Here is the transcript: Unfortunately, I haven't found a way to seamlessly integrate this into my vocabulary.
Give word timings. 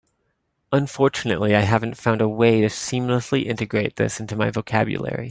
Unfortunately, 0.71 1.55
I 1.55 1.59
haven't 1.59 1.95
found 1.95 2.21
a 2.21 2.27
way 2.27 2.61
to 2.61 2.69
seamlessly 2.69 3.45
integrate 3.45 3.97
this 3.97 4.19
into 4.19 4.35
my 4.35 4.49
vocabulary. 4.49 5.19